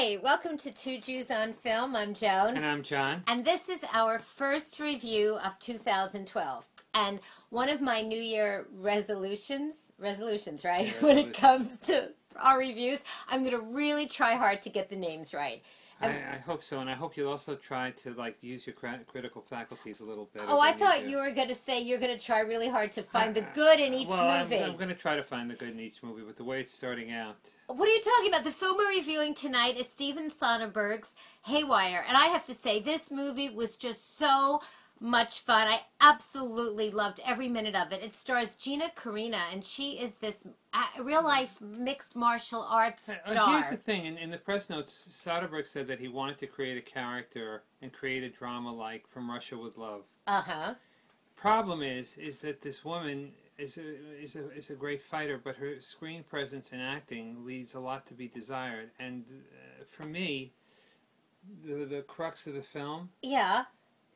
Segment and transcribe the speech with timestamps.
[0.00, 1.96] Hi, welcome to Two Jews on Film.
[1.96, 2.56] I'm Joan.
[2.56, 3.24] And I'm John.
[3.26, 6.64] And this is our first review of 2012.
[6.94, 7.18] And
[7.50, 10.88] one of my New Year resolutions, resolutions, right?
[11.02, 14.94] When it comes to our reviews, I'm going to really try hard to get the
[14.94, 15.64] names right.
[16.00, 18.76] I, I hope so, and I hope you'll also try to like use your
[19.06, 20.44] critical faculties a little bit.
[20.46, 23.02] oh, I thought you were going to say you're going to try really hard to
[23.02, 24.62] find the uh, good in each well, I'm- movie.
[24.62, 26.72] I'm, going to try to find the good in each movie, but the way it's
[26.72, 27.36] starting out,
[27.66, 28.44] What are you talking about?
[28.44, 32.04] The film we're reviewing tonight is Steven Soderbergh's Haywire.
[32.06, 34.60] And I have to say, this movie was just so
[35.00, 35.68] much fun.
[35.68, 38.02] I absolutely loved every minute of it.
[38.02, 43.32] It stars Gina Carano, and she is this uh, real life mixed martial arts Uh,
[43.32, 43.52] star.
[43.52, 46.76] here's the thing: in, in the press notes, Soderbergh said that he wanted to create
[46.78, 50.02] a character and create a drama like From Russia with Love.
[50.26, 50.74] Uh huh.
[51.36, 55.56] Problem is, is that this woman is a is a is a great fighter, but
[55.56, 58.90] her screen presence and acting leaves a lot to be desired.
[58.98, 60.52] And uh, for me,
[61.64, 63.64] the the crux of the film Yeah.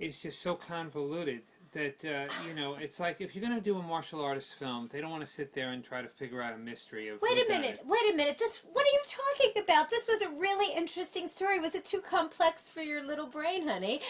[0.00, 3.76] Is just so convoluted that uh, you know it's like if you're going to do
[3.78, 6.52] a martial artist film, they don't want to sit there and try to figure out
[6.52, 7.20] a mystery of.
[7.22, 7.78] Wait a minute.
[7.80, 7.86] it.
[7.86, 8.38] Wait a minute.
[8.38, 8.62] This.
[8.72, 9.90] What are you talking about?
[9.90, 11.60] This was a really interesting story.
[11.60, 14.00] Was it too complex for your little brain, honey?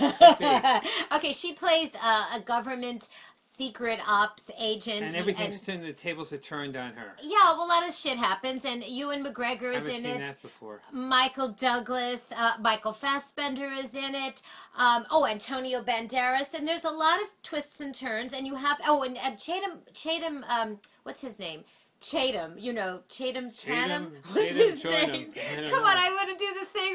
[1.12, 1.32] okay.
[1.32, 3.08] She plays uh, a government
[3.56, 5.02] secret ops agent.
[5.02, 5.82] And everything's turned.
[5.82, 7.16] The tables are turned on her.
[7.22, 10.24] Yeah, well, a lot of shit happens, and Ewan McGregor is in seen it.
[10.24, 10.82] that before.
[10.92, 14.42] Michael Douglas, uh, Michael Fassbender is in it.
[14.76, 18.34] Um, oh, Antonio Banderas, and there's a lot of twists and turns.
[18.34, 21.64] And you have oh, and, and Chatham, Chatham, um, what's his name?
[22.00, 24.12] Chatham, you know, Chatham Chatham.
[24.12, 25.12] Chatham- What's his Choynam.
[25.12, 25.32] name?
[25.70, 26.45] Come on, I want to do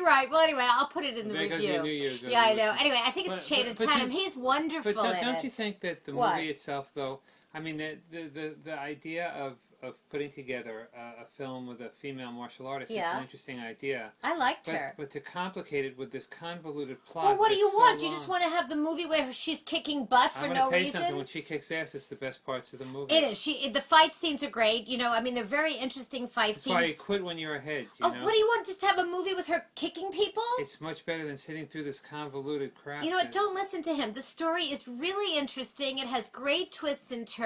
[0.04, 0.30] right.
[0.30, 1.84] Well, anyway, I'll put it in the review.
[1.84, 2.76] Year's yeah, I know.
[2.80, 4.10] Anyway, I think it's But- Chatham but- but you- Tatum.
[4.12, 6.36] He's wonderful But don't, don't you think that the What?
[6.36, 7.20] movie itself, though,
[7.54, 11.82] I mean, the the, the, the idea of, of putting together a, a film with
[11.82, 14.12] a female martial artist is an interesting idea.
[14.24, 14.94] I liked But, her.
[14.96, 17.26] but to complicate it with this convoluted plot.
[17.26, 18.00] Well, what do you so want?
[18.02, 20.72] you just want to have the movie where she's kicking butt for I'm no tell
[20.72, 21.02] you reason?
[21.02, 21.18] something.
[21.18, 23.14] When she kicks ass, it's the best parts of the movie.
[23.16, 23.42] It is.
[23.42, 23.70] She.
[23.70, 24.88] The fight scenes are great.
[24.88, 26.76] You know, I mean, they're very interesting fight That's scenes.
[26.76, 27.86] why you quit when you're ahead.
[28.00, 28.24] You oh, know?
[28.24, 28.68] what do you want?
[28.68, 30.44] Just to have a movie with her kicking people?
[30.60, 33.04] It's much better than sitting through this convoluted crap.
[33.04, 33.32] you know what?
[33.32, 34.14] Don't listen to him.
[34.14, 35.98] The story is really interesting.
[35.98, 37.41] It has great twists and turns,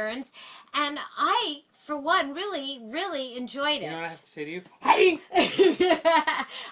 [0.73, 3.83] and I, for one, really, really enjoyed it.
[3.83, 4.61] You know what I have to say to you?
[4.81, 5.19] Hey!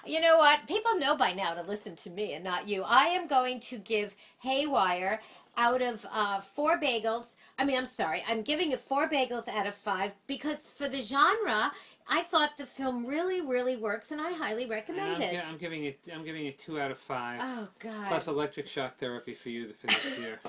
[0.11, 0.67] you know what?
[0.67, 2.83] People know by now to listen to me and not you.
[2.85, 5.19] I am going to give Haywire
[5.57, 7.35] out of uh, four bagels.
[7.59, 8.23] I mean, I'm sorry.
[8.28, 11.72] I'm giving it four bagels out of five because for the genre,
[12.09, 15.45] I thought the film really, really works, and I highly I'm, recommend gi- it.
[15.47, 16.00] I'm giving it.
[16.13, 17.39] I'm giving it two out of five.
[17.41, 18.07] Oh God.
[18.07, 20.39] Plus electric shock therapy for you for this year.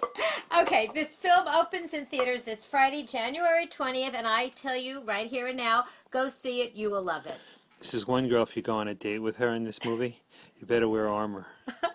[0.60, 5.26] Okay, this film opens in theaters this Friday, January 20th, and I tell you right
[5.26, 6.76] here and now, go see it.
[6.76, 7.40] You will love it.
[7.80, 8.44] This is one girl.
[8.44, 10.20] If you go on a date with her in this movie,
[10.60, 11.48] you better wear armor.